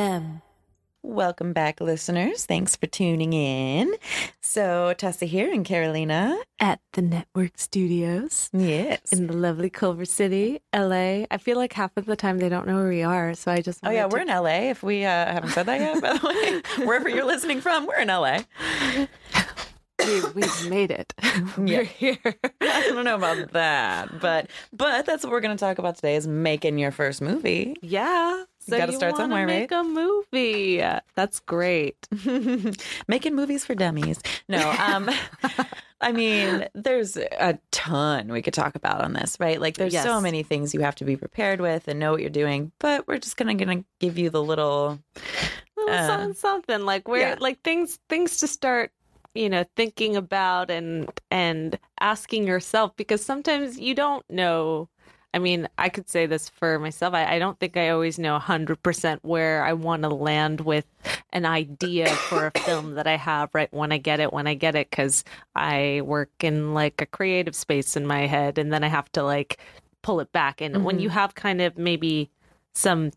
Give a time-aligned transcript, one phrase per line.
[0.00, 0.42] Femme.
[1.02, 2.44] Welcome back, listeners.
[2.44, 3.94] Thanks for tuning in.
[4.42, 6.36] So, Tessa here and Carolina.
[6.60, 9.10] at the network studios Yes.
[9.10, 11.24] in the lovely Culver City, LA.
[11.30, 13.62] I feel like half of the time they don't know where we are, so I
[13.62, 14.70] just Oh, yeah, wanted we're in LA.
[14.70, 16.26] If we uh, haven't said that yet, by the
[16.78, 18.40] way, wherever you're listening from, we're in LA.
[20.06, 21.14] We, we've made it.
[21.58, 22.18] We're here.
[22.60, 26.16] I don't know about that, but but that's what we're going to talk about today
[26.16, 27.76] is making your first movie.
[27.82, 28.44] Yeah.
[28.60, 30.78] So you gotta you start somewhere, make a movie.
[31.14, 32.08] That's great.
[33.08, 34.20] making movies for dummies.
[34.48, 35.08] No, um
[36.00, 39.60] I mean, there's a ton we could talk about on this, right?
[39.60, 42.28] Like there's so many things you have to be prepared with and know what you're
[42.30, 44.98] doing, but we're just going to going to give you the little
[45.76, 47.36] Little Uh, something, something like where yeah.
[47.38, 48.92] like things things to start
[49.36, 54.88] you know thinking about and and asking yourself because sometimes you don't know.
[55.34, 58.38] I mean i could say this for myself i, I don't think i always know
[58.38, 60.86] 100% where i want to land with
[61.30, 64.54] an idea for a film that i have right when i get it when i
[64.54, 68.82] get it because i work in like a creative space in my head and then
[68.82, 69.58] i have to like
[70.06, 70.60] pull it back.
[70.60, 71.18] And when you mm-hmm.
[71.18, 72.30] have kind of maybe
[72.74, 73.10] some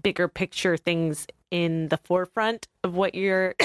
[0.00, 3.56] bigger picture things in the forefront of what you're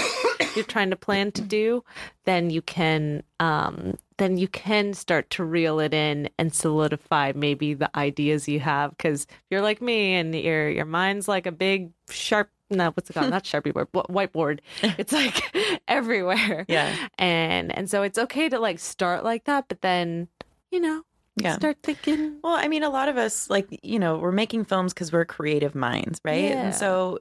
[0.56, 1.84] you're trying to plan to do
[2.26, 7.74] then you can um then you can start to reel it in and solidify maybe
[7.74, 11.52] the ideas you have because if you're like me and your your mind's like a
[11.52, 14.60] big sharp no what's it called not sharpie board whiteboard
[14.98, 15.42] it's like
[15.88, 16.96] everywhere Yeah.
[17.18, 20.28] and and so it's okay to like start like that but then
[20.72, 21.04] you know
[21.36, 21.56] Yeah.
[21.56, 24.94] start thinking Well, I mean, a lot of us, like, you know, we're making films
[24.94, 26.44] because we're creative minds, right?
[26.52, 26.66] Yeah.
[26.66, 27.20] And so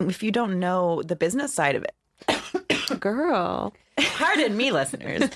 [0.00, 1.94] if you don't know the business side of it,
[3.00, 3.72] girl
[4.16, 5.30] pardon me, listeners,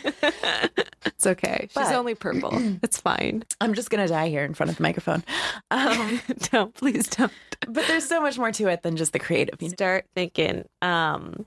[1.06, 1.60] It's okay.
[1.62, 2.50] She's But- only purple.
[2.82, 3.44] It's fine.
[3.60, 5.22] I'm just going to die here in front of the microphone.
[5.70, 6.20] Um,
[6.50, 7.32] don't please don't
[7.68, 9.60] but there's so much more to it than just the creative.
[9.60, 9.74] You know?
[9.74, 10.64] start thinking.
[10.82, 11.46] Um,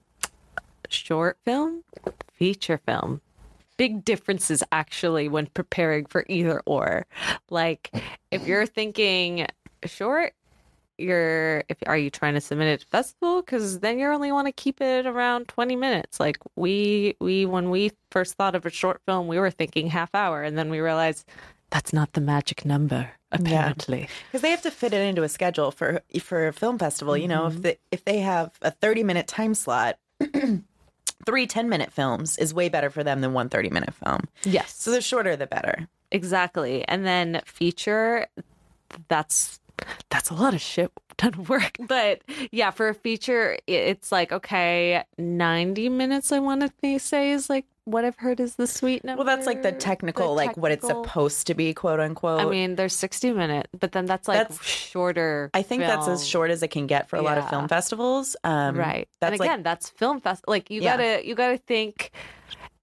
[0.89, 1.83] short film,
[2.33, 3.21] feature film.
[3.77, 7.05] Big differences actually when preparing for either or.
[7.49, 7.91] Like
[8.31, 9.47] if you're thinking
[9.85, 10.33] short,
[10.97, 14.47] you're if are you trying to submit it to festival because then you only want
[14.47, 18.69] to keep it around 20 minutes like we we when we first thought of a
[18.69, 21.25] short film we were thinking half hour and then we realized
[21.71, 25.71] that's not the magic number apparently because they have to fit it into a schedule
[25.71, 27.17] for for a film festival.
[27.17, 27.61] You know, if mm-hmm.
[27.61, 29.97] the, if they have a 30 minute time slot,
[31.25, 34.21] three 10 minute films is way better for them than one 30 minute film.
[34.43, 35.87] yes So the shorter, the better.
[36.11, 36.87] Exactly.
[36.87, 38.27] And then feature
[39.07, 39.59] that's
[40.09, 40.91] that's a lot of shit
[41.23, 41.77] of work.
[41.87, 42.21] But
[42.51, 47.65] yeah, for a feature it's like okay, 90 minutes I want to say is like
[47.85, 49.23] what I've heard is the sweet number.
[49.23, 52.39] Well, that's like the technical, The like what it's supposed to be, quote unquote.
[52.39, 55.49] I mean, there's 60 minute, but then that's like That's- shorter.
[55.53, 58.35] I think that's as short as it can get for a lot of film festivals.
[58.45, 60.95] Um, right That's and like again that's film fest like you Yeah.
[60.97, 62.11] gotta you gotta think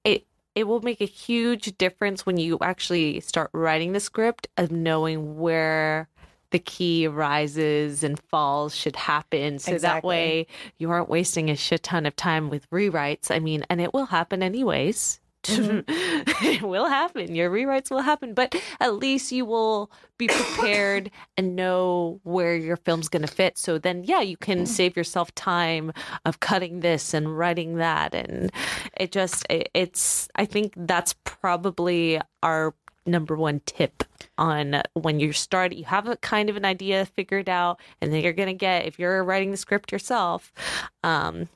[0.05, 4.71] it it will make a huge difference when you actually start writing the script of
[4.71, 6.09] knowing where
[6.51, 10.47] the key rises and falls should happen so that way
[10.79, 14.07] you aren't wasting a shit ton of time with rewrites i mean and it will
[14.07, 15.81] happen anyways mm-hmm.
[16.47, 17.35] it will happen.
[17.35, 22.77] Your rewrites will happen, but at least you will be prepared and know where your
[22.77, 23.59] film's going to fit.
[23.59, 24.69] So then, yeah, you can mm.
[24.69, 25.93] save yourself time
[26.25, 28.15] of cutting this and writing that.
[28.15, 28.51] And
[28.97, 32.75] it just, it, it's, I think that's probably our
[33.11, 34.05] number one tip
[34.39, 38.23] on when you start you have a kind of an idea figured out and then
[38.23, 40.53] you're going to get if you're writing the script yourself
[41.05, 41.49] um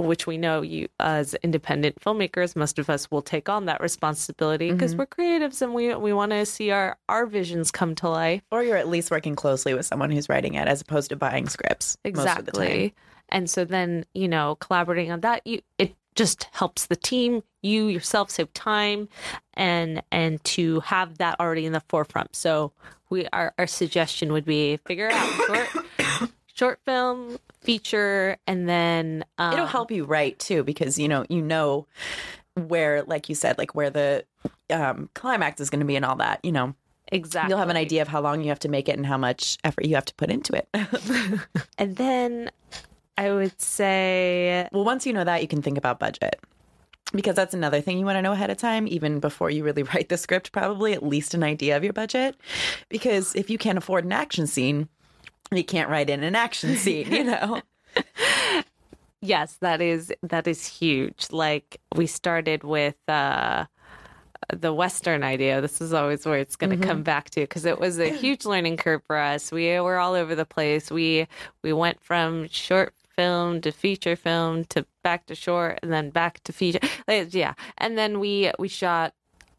[0.00, 4.70] which we know you as independent filmmakers, most of us will take on that responsibility
[4.70, 4.98] because Mhm.
[4.98, 8.42] we're creatives and we we want to see our our visions come to life.
[8.52, 11.48] Or you're at least working closely with someone who's writing it as opposed to buying
[11.48, 11.96] scripts.
[12.04, 12.62] most of the time.
[12.62, 12.94] Exactly.
[13.30, 17.86] And so then, you know, collaborating on that, you it just helps the team, you
[17.86, 19.08] yourself save time
[19.54, 22.34] and and to have that already in the forefront.
[22.34, 22.72] So
[23.08, 29.52] we our, our suggestion would be figure out short short film, feature, and then um,
[29.52, 31.86] It'll help you write too because you know you know
[32.54, 34.24] where, like you said, like where the
[34.70, 36.40] um, climax is going to be and all that.
[36.42, 36.74] You know,
[37.12, 37.50] exactly.
[37.50, 39.56] you'll have an idea of how long you have to make it and how much
[39.62, 40.68] effort you have to put into it.
[41.80, 42.50] And then
[43.18, 46.40] I would say well, once you know that, you can think about budget.
[47.12, 49.82] Because that's another thing you want to know ahead of time, even before you really
[49.94, 52.36] write the script, probably at least an idea of your budget.
[52.88, 54.88] Because if you can't afford an action scene,
[55.50, 57.60] you can't write in an action scene, you know?
[59.20, 63.64] yes that is that is huge like we started with uh
[64.54, 67.80] the western idea this is always where it's going to come back to because it
[67.80, 71.26] was a huge learning curve for us we were all over the place we
[71.62, 76.40] we went from short film to feature film to back to short and then back
[76.44, 76.78] to feature
[77.08, 79.12] like, yeah and then we we shot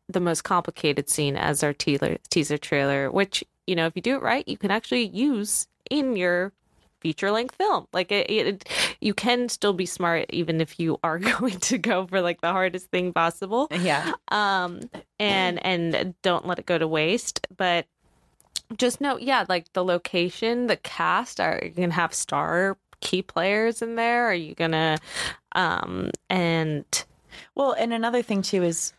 [0.08, 4.16] the most complicated scene as our teaser teaser trailer which you know if you do
[4.16, 6.54] it right you can actually use in your
[7.02, 7.88] feature length film.
[7.94, 8.70] Like it, it,
[9.00, 12.52] you can still be smart even if you are going to go for like the
[12.52, 13.68] hardest thing possible.
[13.72, 14.14] Yeah.
[14.30, 14.82] Um,
[15.20, 17.48] and and don't let it go to waste.
[17.56, 17.86] But
[18.78, 21.40] just know, yeah, like the location, the cast.
[21.40, 24.30] Are you gonna have star key players in there?
[24.30, 24.98] Are you gonna,
[25.54, 26.86] um, and
[27.56, 28.94] Well, and another thing too is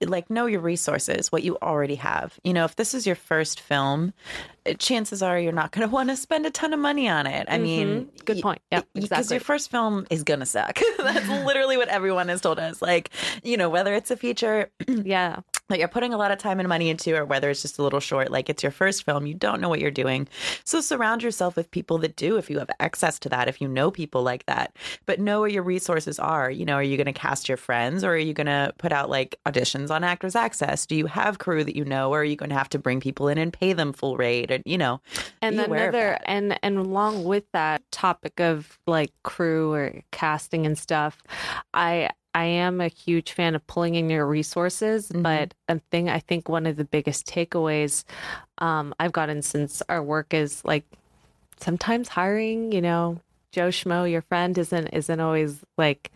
[0.00, 2.38] like know your resources, what you already have.
[2.42, 4.12] You know, if this is your first film,
[4.74, 7.46] chances are you're not going to want to spend a ton of money on it.
[7.50, 8.24] I mean, Mhm.
[8.24, 8.60] Good point.
[8.72, 9.34] Yeah, because exactly.
[9.36, 10.78] your first film is going to suck.
[10.98, 12.82] That's literally what everyone has told us.
[12.82, 13.10] Like,
[13.44, 16.68] you know, whether it's a feature yeah, that you're putting a lot of time and
[16.68, 19.34] money into, or whether it's just a little short, like it's your first film, you
[19.34, 20.28] don't know what you're doing.
[20.64, 23.66] So surround yourself with people that do, if you have access to that, if you
[23.68, 24.76] know people like that.
[25.06, 26.50] But know where your resources are.
[26.50, 28.92] You know, are you going to cast your friends, or are you going to put
[28.92, 30.86] out like auditions on Actors Access?
[30.86, 33.00] Do you have crew that you know, or are you going to have to bring
[33.00, 34.50] people in and pay them full rate?
[34.56, 35.00] And you know,
[35.42, 39.72] and be then aware of another and and along with that topic of like crew
[39.72, 41.22] or casting and stuff
[41.74, 45.22] i i am a huge fan of pulling in your resources Mhm.
[45.22, 48.04] but a thing i think one of the biggest takeaways
[48.58, 50.84] um i've gotten since our work is like
[51.60, 53.20] sometimes hiring you know
[53.52, 56.10] joe schmo your friend isn't isn't always like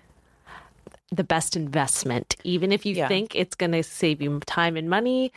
[1.10, 3.08] the best investment even if you Yeah.
[3.08, 5.32] think it's going to save you time and money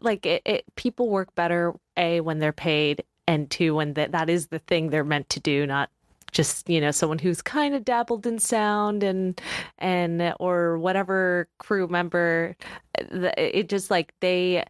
[0.00, 4.28] like it, it people work better a when they're paid and two when that that
[4.28, 5.90] is the thing they're meant to do not
[6.32, 9.40] just you know someone who's kind of dabbled in sound and
[9.78, 12.56] and or whatever crew member
[12.98, 14.64] it just like they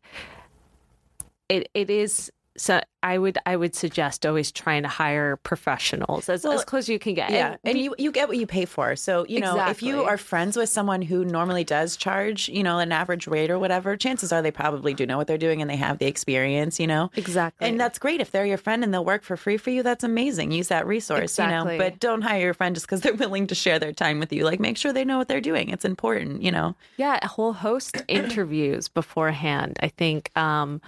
[1.49, 6.45] it it is so I would I would suggest always trying to hire professionals as,
[6.45, 7.31] Well, as close as you can get.
[7.31, 8.97] Yeah, and be- you you get what you pay for.
[8.97, 12.79] So you know, if you are friends with someone who normally does charge, you know,
[12.79, 15.71] an average rate or whatever, chances are they probably do know what they're doing and
[15.71, 16.81] they have the experience.
[16.81, 19.56] You know, exactly and that's great if they're your friend and they'll work for free
[19.59, 19.83] for you.
[19.83, 20.50] That's amazing.
[20.50, 21.65] Use that resource, you know.
[21.79, 24.45] But don't hire your friend just because they're willing to share their time with you.
[24.45, 25.69] Like, make sure they know what they're doing.
[25.69, 26.75] It's important, you know.
[26.97, 29.79] Yeah, a whole host interviews beforehand.
[29.83, 30.81] I think, um,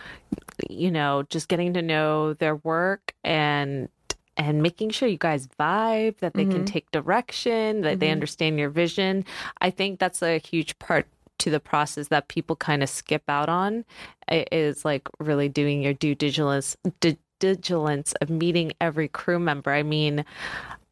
[0.68, 1.99] you know, just getting to know
[2.38, 3.88] their work and
[4.36, 6.72] and making sure you guys vibe, that they can Mhm.
[6.74, 8.12] take direction, that they Mhm.
[8.12, 9.24] understand your vision.
[9.60, 11.06] I think that's a huge part
[11.40, 13.84] to the process that people kind of skip out on
[14.30, 19.72] is like really doing your due diligence due diligence of meeting every crew member.
[19.72, 20.24] I mean,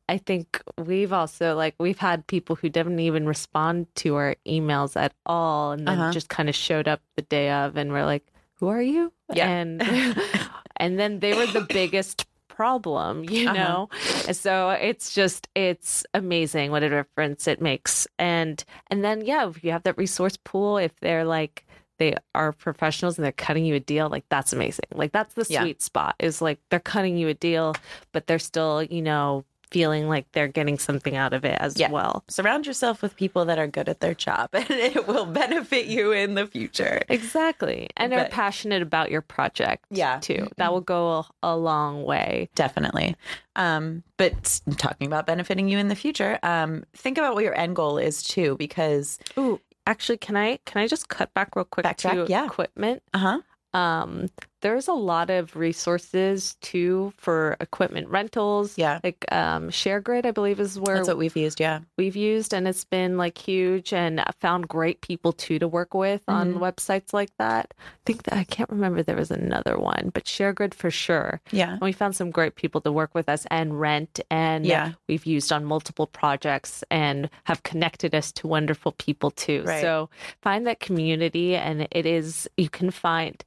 [0.08, 4.96] I think we've also like we've had people who didn't even respond to our emails
[4.96, 6.12] at all and then Uh-huh.
[6.12, 8.26] just kind of showed up the day of and we're like,
[8.60, 9.46] "Who are you?" Yeah.
[9.48, 9.82] And
[10.76, 13.54] and then they were the biggest problem, you Uh-huh.
[13.54, 13.88] know.
[14.32, 18.06] So it's just it's amazing what a difference it makes.
[18.18, 21.64] And and then yeah, if you have that resource pool if they're like
[21.98, 25.44] they are professionals and they're cutting you a deal like that's amazing like that's the
[25.48, 25.60] Yeah.
[25.60, 27.74] sweet spot is like they're cutting you a deal
[28.12, 31.90] but they're still you know feeling like they're getting something out of it as Yeah.
[31.90, 35.87] well Surround yourself with people that are good at their job, and it will benefit
[35.87, 37.02] you in the future.
[37.08, 40.18] exactly and are passionate about your project Yeah.
[40.20, 43.16] too that will go a, a long way Definitely.
[43.56, 47.75] Um, but talking about benefiting you in the future, um, think about what your end
[47.76, 51.87] goal is too, because Ooh, actually can i can i just cut back real quick
[51.87, 52.44] Backtrack, to yeah.
[52.44, 53.78] equipment uh huh.
[53.78, 54.28] um
[54.60, 58.76] there's a lot of resources too for equipment rentals.
[58.76, 59.00] Yeah.
[59.04, 61.60] Like um ShareGrid, I believe is where That's what we've used.
[61.60, 61.80] Yeah.
[61.96, 65.94] we've used and it's been like huge and I found great people too to work
[65.94, 66.58] with on Mhm.
[66.60, 67.72] websites like that.
[67.78, 71.40] I think that I can't remember there was another one, but ShareGrid for sure.
[71.52, 71.72] Yeah.
[71.72, 74.92] And we found some great people to work with us and rent and Yeah.
[75.08, 79.62] we've used on multiple projects and have connected us to wonderful people too.
[79.64, 79.80] Right.
[79.80, 80.10] So
[80.42, 83.42] find that community and it is you can find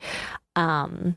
[0.55, 1.15] um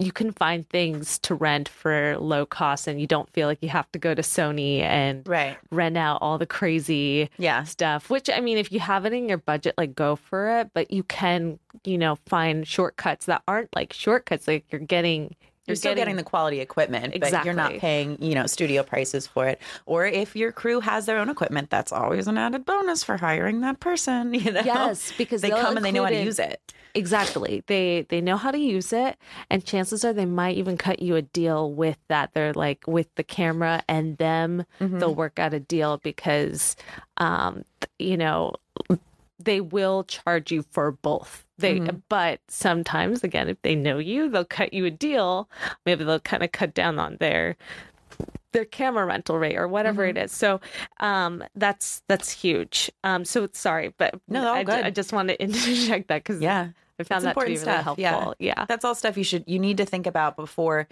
[0.00, 3.68] you can find things to rent for low cost and you don't feel like you
[3.68, 5.56] have to go to Sony and Right.
[5.70, 7.62] rent out all the crazy Yeah.
[7.62, 10.70] stuff which i mean if you have it in your budget like go for it
[10.74, 15.34] but you can you know find shortcuts that aren't like shortcuts like you're getting
[15.66, 19.46] You're still getting, the quality equipment, but you're not paying, you know, studio prices for
[19.48, 19.60] it.
[19.86, 23.60] Or if your crew has their own equipment, that's always an added bonus for hiring
[23.60, 24.34] that person.
[24.44, 26.60] You know, Yes, because they come and they know how to use it.
[26.94, 29.16] exactly they they know how to use it
[29.50, 33.12] and chances are they might even cut you a deal with that they're like with
[33.16, 34.98] the camera and them Mm-hmm.
[35.00, 36.76] they'll work out a deal because
[37.16, 37.64] um
[37.98, 38.52] you know
[39.44, 41.96] they will charge you for both they Mm-hmm.
[42.08, 45.48] but sometimes again if they know you they'll cut you a deal
[45.86, 47.56] maybe they'll kind of cut down on their
[48.52, 50.16] their camera rental rate or whatever Mm-hmm.
[50.16, 50.60] it is so
[51.00, 56.24] um that's that's huge um so sorry but No, I, just wanted to interject that
[56.24, 56.68] because Yeah.
[56.98, 58.02] I found It's that to be really stuff, helpful.
[58.02, 58.32] yeah.
[58.38, 58.64] Yeah.
[58.66, 60.86] That's all stuff you should you need to think about before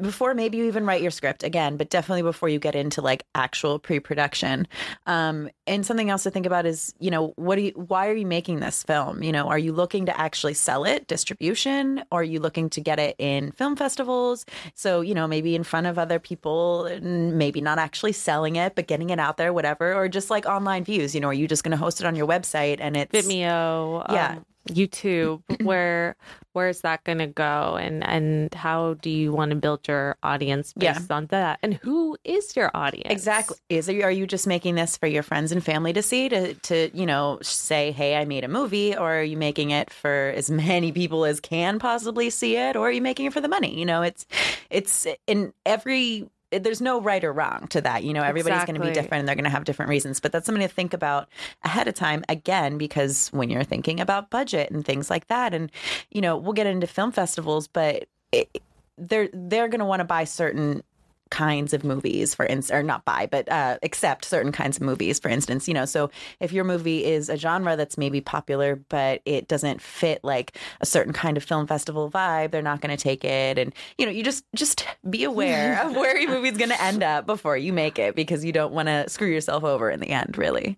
[0.00, 3.24] before maybe you even write your script again, but definitely before you get into like
[3.34, 4.66] actual pre-production.
[5.06, 8.14] Um and something else to think about is, you know, what do you why are
[8.14, 9.22] you making this film?
[9.22, 12.80] You know, are you looking to actually sell it, distribution, or are you looking to
[12.80, 14.44] get it in film festivals?
[14.74, 18.74] So, you know, maybe in front of other people, and maybe not actually selling it,
[18.74, 21.48] but getting it out there, whatever, or just like online views, you know, are you
[21.48, 24.32] just going to host it on your website and it's Vimeo, Yeah.
[24.36, 26.16] um, YouTube, where
[26.52, 30.16] where is that going to go, and and how do you want to build your
[30.22, 30.92] audience Yeah.
[30.94, 33.10] based on that, and who is your audience?
[33.10, 33.56] Exactly.
[33.68, 36.90] Is are you just making this for your friends and family to see to to
[36.94, 40.50] you know say, hey, I made a movie, or are you making it for as
[40.68, 43.78] many people as can possibly see it, or are you making it for the money?
[43.78, 44.26] You know, it's
[44.70, 46.28] it's in every.
[46.62, 48.04] There's no right or wrong to that.
[48.04, 50.20] You know, everybody's going to be different and they're going to have different reasons.
[50.20, 51.28] But that's something to think about
[51.62, 52.24] ahead of time.
[52.28, 55.70] Again, because when you're thinking about budget and things like that, and
[56.10, 58.62] you know, we'll get into film festivals, but it,
[58.96, 60.82] they're they're going to want to buy certain
[61.30, 65.18] kinds of movies for instance or not buy but uh accept certain kinds of movies
[65.18, 69.20] for instance you know so if your movie is a genre that's maybe popular but
[69.24, 73.02] it doesn't fit like a certain kind of film festival vibe they're not going to
[73.02, 76.70] take it and you know you just just be aware of where your movie's going
[76.70, 79.90] to end up before you make it because you don't want to screw yourself over
[79.90, 80.76] in the end really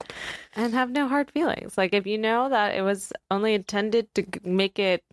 [0.57, 1.77] and have no hard feelings.
[1.77, 5.05] Like if you know that it was only intended to make it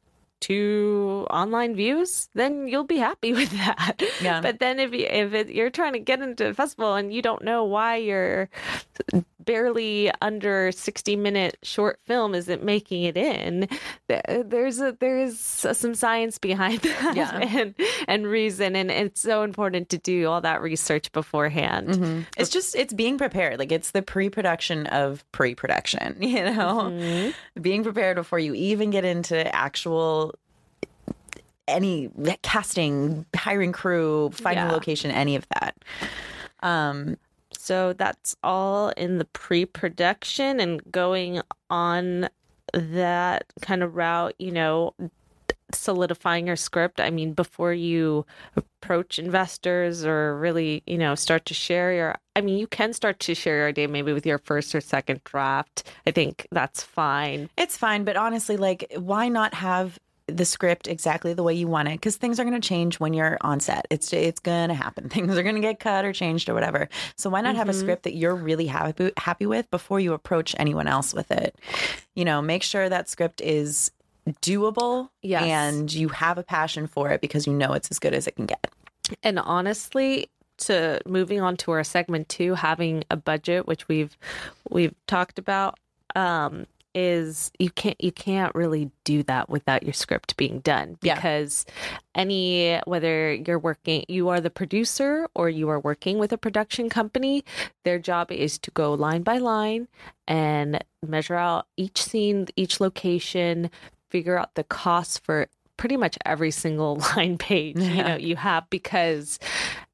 [0.44, 4.04] two online views, then you'll be happy with that.
[4.22, 4.42] Yeah.
[4.42, 7.22] But then if you, if it, you're trying to get into a festival and you
[7.22, 8.50] don't know why your
[9.40, 13.68] barely under 60 minute short film isn't making it in,
[14.08, 17.38] there's a there's some science behind that Yeah.
[17.38, 17.76] and
[18.08, 21.90] and reason, and it's so important to do all that research beforehand.
[21.90, 22.22] Mm-hmm.
[22.38, 27.62] it's just it's being prepared like it's the pre-production of pre-production you know mm-hmm.
[27.62, 30.33] being prepared before you even get into actual
[31.68, 32.10] any
[32.42, 34.72] casting hiring crew finding Yeah.
[34.72, 35.76] location any of that
[36.62, 37.18] um
[37.58, 42.28] So that's all in the pre production and going on
[42.74, 44.94] that kind of route, you know,
[45.72, 47.00] solidifying your script.
[47.00, 52.42] I mean, before you approach investors or really, you know, start to share your, I
[52.42, 55.84] mean, you can start to share your idea maybe with your first or second draft.
[56.08, 57.50] I think that's fine.
[57.58, 61.90] it's fine but honestly like why not have the script exactly the way you want
[61.90, 63.86] it because things are going to change when you're on set.
[63.90, 65.10] It's it's going to happen.
[65.14, 66.88] Things are going to get cut or changed or whatever.
[67.18, 70.56] So why not have a script that you're really happy happy with before you approach
[70.58, 71.56] anyone else with it?
[72.16, 73.92] You know make sure that script is
[74.42, 75.44] doable Yes.
[75.44, 78.36] and you have a passion for it because you know it's as good as it
[78.38, 78.72] can get.
[79.22, 84.16] And honestly, to moving on to our segment two, having a budget, which we've
[84.70, 85.78] we've talked about,
[86.16, 86.66] um,
[86.96, 91.16] is you can't you can't really do that without your script being done Yeah.
[91.16, 91.66] because
[92.16, 96.90] any whether you're working you are the producer or you are working with a production
[96.90, 97.44] company
[97.84, 99.88] their job is to go line by line
[100.28, 103.70] and measure out each scene each location
[104.10, 105.48] figure out the costs for
[105.78, 109.40] pretty much every single line page you know you have because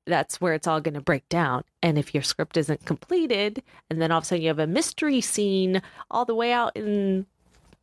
[0.10, 1.64] that's where it's all going to break down.
[1.82, 4.68] And if your script isn't completed, and then all of a sudden you have a
[4.68, 7.26] mystery scene all the way out in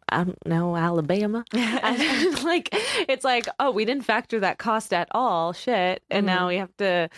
[0.08, 1.44] I don't know, Alabama.
[1.52, 5.52] like, it's like, oh, we didn't factor that cost at all.
[5.52, 6.02] Shit.
[6.10, 6.36] And Mm-hmm.
[6.36, 7.08] now we have to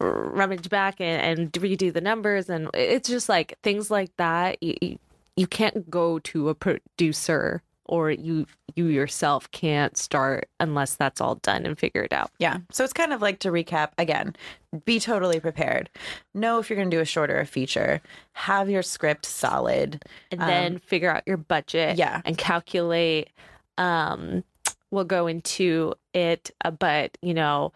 [0.00, 2.50] rummage back and, and redo the numbers.
[2.50, 4.62] And it's just like things like that.
[4.62, 4.98] You, you,
[5.36, 11.36] you can't go to a producer or you you yourself can't start unless that's all
[11.36, 12.30] done and figured out.
[12.38, 12.58] Yeah.
[12.70, 14.36] So it's kind of like to recap again,
[14.84, 15.88] be totally prepared.
[16.34, 18.02] Know if you're going to do a short or a feature.
[18.34, 20.04] Have your script solid.
[20.30, 22.20] and then figure out your budget Um, yeah.
[22.24, 23.30] and calculate
[23.78, 24.44] um
[24.90, 27.72] we'll go into it uh, but you know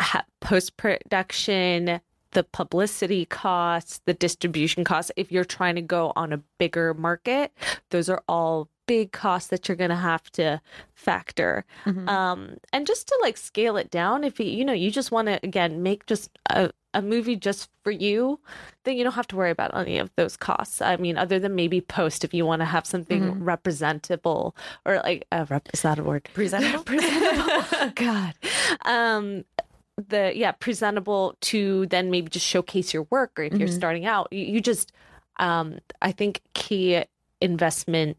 [0.00, 2.00] ha- post production
[2.32, 7.52] the publicity costs the distribution costs if you're trying to go on a bigger market
[7.90, 10.46] those are all big costs that you're going to have to
[11.08, 12.08] factor Mm-hmm.
[12.18, 12.40] um
[12.74, 15.36] and just to like scale it down if you you know you just want to
[15.50, 18.38] again make just a, a movie just for you
[18.84, 21.54] then you don't have to worry about any of those costs i mean other than
[21.62, 23.44] maybe post if you want to have something Mm-hmm.
[23.54, 24.54] representable
[24.86, 26.84] or like uh, rep- is that a word Presentable?
[26.92, 28.34] presentable god
[28.96, 29.44] um
[30.10, 33.80] the yeah presentable to then maybe just showcase your work or if you're Mhm.
[33.82, 34.92] starting out you, you just
[35.48, 37.04] um i think key
[37.40, 38.16] investment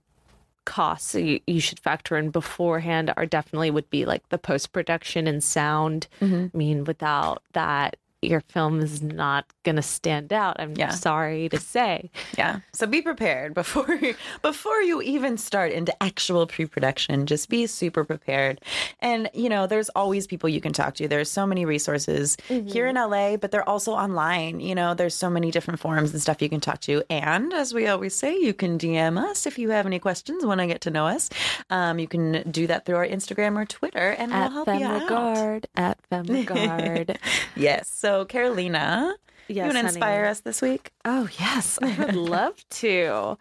[0.66, 5.28] costs you, you should factor in beforehand are definitely would be like the post production
[5.28, 6.52] and sound Mhm.
[6.54, 10.90] i mean without that your film is not going to stand out i'm Yeah.
[10.90, 12.60] sorry to say Yeah.
[12.74, 14.00] So be prepared before
[14.42, 17.26] before you even start into actual pre-production.
[17.26, 18.60] Just be super prepared.
[19.00, 21.08] And you know, there's always people you can talk to.
[21.08, 24.60] There's so many resources here in LA, but they're also online.
[24.60, 27.04] You know, there's so many different forums and stuff you can talk to.
[27.10, 30.60] And as we always say, you can DM us if you have any questions, want
[30.62, 31.30] to get to know us.
[31.70, 34.74] Um, you can do that through our Instagram or Twitter, and we'll at help you
[34.86, 35.02] out.
[35.10, 37.18] Femregard at Femregard.
[37.56, 37.88] Yes.
[37.90, 39.16] So Carolina,
[39.48, 39.88] yes, you want to honey.
[39.90, 40.92] inspire us this week?
[41.06, 43.38] Oh, yes, I would love to.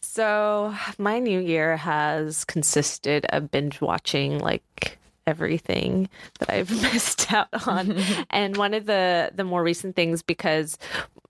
[0.00, 6.08] So, my new year has consisted of binge watching like everything
[6.40, 7.96] that I've missed out on.
[8.30, 10.78] and one of the the more recent things because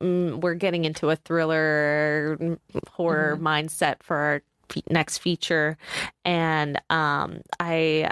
[0.01, 2.59] mm, we're getting into a thriller
[2.91, 5.77] horror mindset for our fe- next feature
[6.25, 8.11] and um I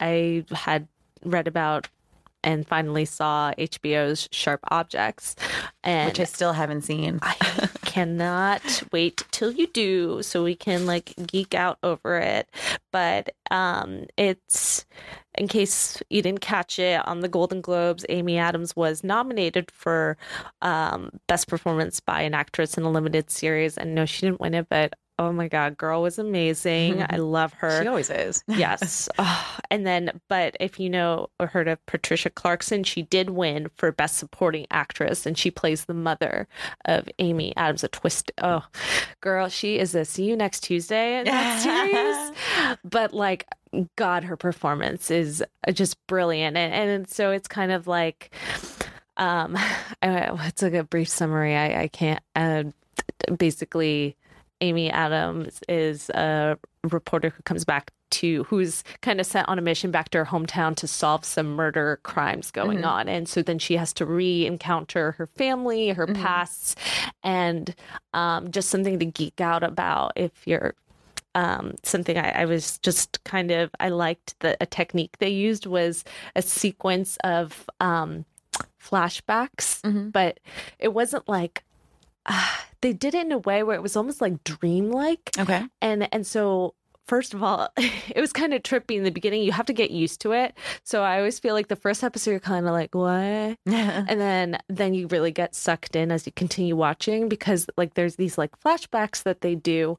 [0.00, 0.88] I had
[1.24, 1.88] read about
[2.42, 5.36] and finally saw HBO's Sharp Objects
[5.82, 7.18] and Which I still haven't seen.
[7.22, 7.34] I
[7.84, 12.48] cannot wait till you do so we can like geek out over it.
[12.92, 14.84] But um it's
[15.36, 20.16] in case you didn't catch it on the Golden Globes, Amy Adams was nominated for
[20.62, 24.54] um best performance by an actress in a limited series and no she didn't win
[24.54, 27.04] it but oh my god, girl was amazing.
[27.08, 28.42] I love her She always is.
[28.48, 29.08] yes.
[29.18, 33.68] Oh, and then, but if you know or heard of Patricia Clarkson, she did win
[33.76, 36.48] for Best Supporting Actress, and she plays the mother
[36.86, 37.84] of Amy Adams.
[37.84, 38.32] A twist.
[38.42, 38.64] Oh,
[39.20, 42.78] girl, she is a see you next Tuesday in that series.
[42.82, 43.46] But like,
[43.96, 48.34] God, her performance is just brilliant, and and so it's kind of like,
[49.18, 49.54] um,
[50.02, 51.54] I- it's like a brief summary.
[51.54, 52.22] I I can't.
[52.34, 52.64] Uh,
[53.38, 54.16] basically
[54.60, 56.58] Amy Adams is a
[56.90, 60.24] reporter who comes back to who's kind of sent on a mission back to her
[60.24, 63.08] hometown to solve some murder crimes going on.
[63.08, 66.74] And so then she has to re-encounter her family, her pasts,
[67.22, 67.72] and
[68.12, 70.74] um, just something to geek out about if you're
[71.36, 75.64] um, something I, I was just kind of I liked the a technique they used
[75.64, 76.02] was
[76.34, 78.24] a sequence of um,
[78.82, 80.10] flashbacks, Mhm.
[80.10, 80.40] but
[80.80, 81.62] it wasn't like
[82.26, 82.48] uh,
[82.82, 85.64] they did it in a way where it was almost like dreamlike, Okay.
[85.82, 86.74] and and so
[87.06, 89.42] first of all, it was kind of trippy in the beginning.
[89.42, 90.54] You have to get used to it.
[90.84, 93.10] So I always feel like the first episode you're kind of like what,
[93.66, 98.16] and then then you really get sucked in as you continue watching because like there's
[98.16, 99.98] these like flashbacks that they do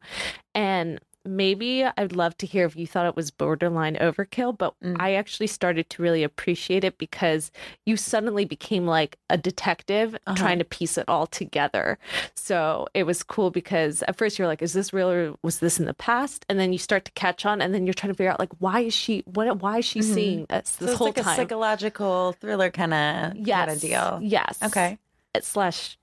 [0.56, 4.98] and maybe i'd love to hear if you thought it was borderline overkill but Mm.
[5.00, 7.52] i actually started to really appreciate it because
[7.86, 10.36] you suddenly became like a detective Uh-huh.
[10.36, 12.00] trying to piece it all together
[12.34, 15.80] so it was cool because at first you're like is this real or was this
[15.80, 18.18] in the past and then you start to catch on and then you're trying to
[18.18, 20.14] figure out like why is she what why is she Mhm.
[20.14, 23.72] seeing this So this it's whole like a time psychological thriller kind of yes kind
[23.72, 24.20] of deal.
[24.24, 24.98] yes Okay.
[25.42, 25.98] slash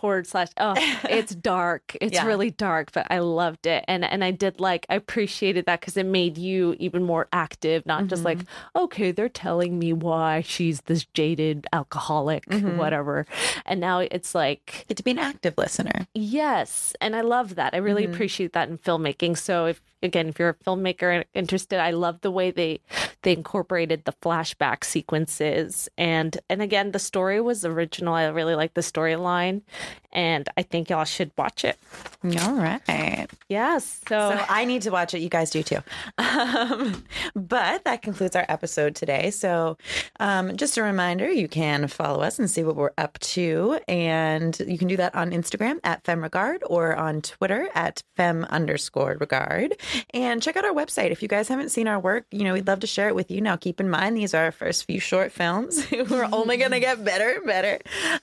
[0.00, 0.74] horror slash oh
[1.08, 2.26] it's dark it's Yeah.
[2.26, 5.96] really dark but i loved it and and i did like i appreciated that because
[5.96, 8.78] it made you even more active not just like Mm-hmm.
[8.84, 12.76] okay they're telling me why she's this jaded alcoholic Mhm.
[12.76, 13.26] whatever
[13.66, 16.06] and now it's like Get to be an active listener.
[16.14, 17.74] Yes, and I love that.
[17.74, 18.12] I really Mhm.
[18.14, 19.36] appreciate that in filmmaking.
[19.36, 22.80] So if again, if you're a filmmaker interested, I love the way they
[23.22, 28.14] they incorporated the flashback sequences and and again, the story was original.
[28.14, 29.62] I really like the storyline,
[30.12, 31.78] and I think y'all should watch it.
[32.24, 32.80] All right.
[33.48, 34.00] Yes.
[34.08, 35.20] So, So I need to watch it.
[35.20, 35.78] You guys do too.
[36.40, 39.30] Um, but that concludes our episode today.
[39.30, 39.76] So
[40.20, 43.78] um, just a reminder, you can follow us and see what we're up to.
[43.88, 49.16] And you can do that on Instagram at FemRegard or on Twitter at Fem underscore
[49.20, 49.74] regard.
[50.12, 51.10] And check out our website.
[51.10, 53.30] If you guys haven't seen our work, you know, we'd love to share it with
[53.30, 53.40] you.
[53.40, 55.86] Now, keep in mind, these are our first few short films.
[55.90, 57.78] we're only going to get better and better.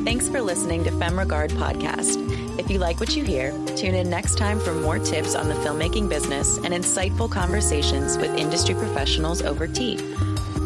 [0.05, 2.19] Thanks for listening to FemRegard Podcast.
[2.59, 5.55] If you like what you hear, tune in next time for more tips on the
[5.55, 9.97] filmmaking business and insightful conversations with industry professionals over tea.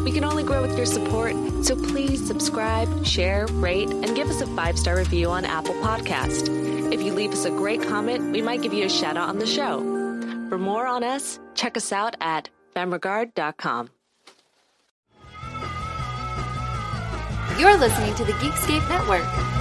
[0.07, 4.39] We can only grow with your support, so please subscribe, share, rate, and give us
[4.39, 6.47] a five star review on Apple Podcast.
[6.93, 9.37] If you leave us a great comment, we might give you a shout out on
[9.37, 9.79] the show.
[10.47, 13.89] For more on us, check us out at femregard.com.
[17.59, 19.56] You're listening to the Geekscape Network.